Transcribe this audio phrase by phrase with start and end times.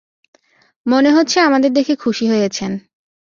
[0.85, 2.71] মনে হচ্ছে আমাদের দেখে খুশি হয়েছেন।